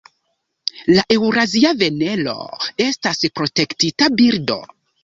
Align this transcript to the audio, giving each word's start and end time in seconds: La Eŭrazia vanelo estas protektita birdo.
La 0.95 1.03
Eŭrazia 1.17 1.75
vanelo 1.83 2.35
estas 2.89 3.25
protektita 3.39 4.15
birdo. 4.21 4.61